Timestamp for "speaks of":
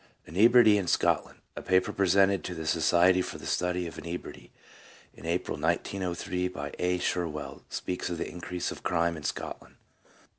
7.69-8.17